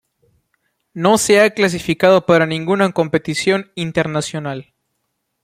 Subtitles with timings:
[0.95, 4.73] No se ha clasificado para ninguna competición internacional.